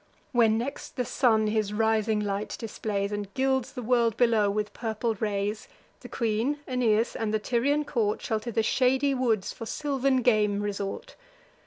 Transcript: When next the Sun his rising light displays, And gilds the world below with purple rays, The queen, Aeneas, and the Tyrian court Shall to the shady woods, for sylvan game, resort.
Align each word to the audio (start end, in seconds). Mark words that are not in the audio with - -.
When 0.31 0.57
next 0.57 0.95
the 0.95 1.05
Sun 1.05 1.45
his 1.45 1.73
rising 1.73 2.19
light 2.19 2.55
displays, 2.57 3.11
And 3.11 3.31
gilds 3.35 3.73
the 3.73 3.83
world 3.83 4.17
below 4.17 4.49
with 4.49 4.73
purple 4.73 5.13
rays, 5.13 5.67
The 5.99 6.09
queen, 6.09 6.57
Aeneas, 6.65 7.15
and 7.15 7.31
the 7.31 7.37
Tyrian 7.37 7.85
court 7.85 8.19
Shall 8.19 8.39
to 8.39 8.51
the 8.51 8.63
shady 8.63 9.13
woods, 9.13 9.53
for 9.53 9.67
sylvan 9.67 10.23
game, 10.23 10.59
resort. 10.59 11.15